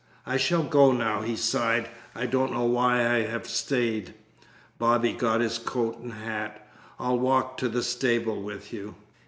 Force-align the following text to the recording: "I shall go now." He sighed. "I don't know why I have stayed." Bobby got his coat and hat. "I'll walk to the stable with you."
"I 0.25 0.35
shall 0.37 0.63
go 0.63 0.91
now." 0.93 1.21
He 1.21 1.35
sighed. 1.35 1.87
"I 2.15 2.25
don't 2.25 2.51
know 2.51 2.63
why 2.65 3.01
I 3.07 3.19
have 3.27 3.45
stayed." 3.45 4.15
Bobby 4.79 5.13
got 5.13 5.41
his 5.41 5.59
coat 5.59 5.99
and 5.99 6.13
hat. 6.13 6.67
"I'll 6.97 7.19
walk 7.19 7.55
to 7.57 7.69
the 7.69 7.83
stable 7.83 8.41
with 8.41 8.73
you." 8.73 8.95